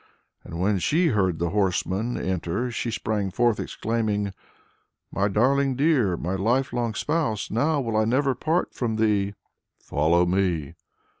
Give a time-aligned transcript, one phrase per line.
[0.43, 4.33] And when she heard the horseman enter she sprang forth, exclaiming:
[5.11, 7.51] "My darling dear, my life long spouse!
[7.51, 9.35] now will I never part from thee!"
[9.77, 10.73] "Follow me!"